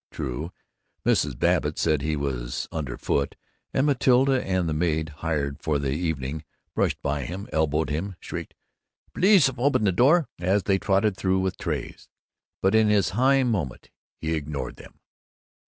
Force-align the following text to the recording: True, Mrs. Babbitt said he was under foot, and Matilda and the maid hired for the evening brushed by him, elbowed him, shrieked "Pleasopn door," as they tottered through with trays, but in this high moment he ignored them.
True, 0.09 0.51
Mrs. 1.05 1.37
Babbitt 1.37 1.77
said 1.77 2.01
he 2.01 2.15
was 2.15 2.67
under 2.71 2.97
foot, 2.97 3.35
and 3.71 3.85
Matilda 3.85 4.43
and 4.43 4.67
the 4.67 4.73
maid 4.73 5.09
hired 5.17 5.61
for 5.61 5.77
the 5.77 5.91
evening 5.91 6.43
brushed 6.73 6.99
by 7.03 7.21
him, 7.25 7.47
elbowed 7.53 7.91
him, 7.91 8.15
shrieked 8.19 8.55
"Pleasopn 9.13 9.95
door," 9.95 10.27
as 10.39 10.63
they 10.63 10.79
tottered 10.79 11.15
through 11.17 11.41
with 11.41 11.55
trays, 11.59 12.09
but 12.63 12.73
in 12.73 12.87
this 12.87 13.09
high 13.09 13.43
moment 13.43 13.91
he 14.17 14.33
ignored 14.33 14.77
them. 14.77 14.99